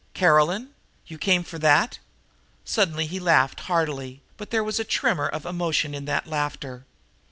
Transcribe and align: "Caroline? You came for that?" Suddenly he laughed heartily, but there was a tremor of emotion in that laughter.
"Caroline? 0.15 0.69
You 1.05 1.19
came 1.19 1.43
for 1.43 1.59
that?" 1.59 1.99
Suddenly 2.65 3.05
he 3.05 3.19
laughed 3.19 3.59
heartily, 3.69 4.23
but 4.35 4.49
there 4.49 4.63
was 4.63 4.79
a 4.79 4.83
tremor 4.83 5.27
of 5.27 5.45
emotion 5.45 5.93
in 5.93 6.05
that 6.05 6.25
laughter. 6.25 6.85